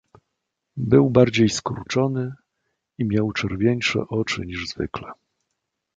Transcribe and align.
"Był 0.77 1.09
bardziej 1.09 1.49
skurczony 1.49 2.31
i 2.97 3.05
miał 3.05 3.31
czerwieńsze 3.31 3.99
oczy, 4.09 4.41
niż 4.45 4.67
zwykle." 4.67 5.11